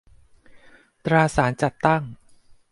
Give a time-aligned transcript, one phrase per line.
[1.05, 2.03] ตราสารจัดตั้ง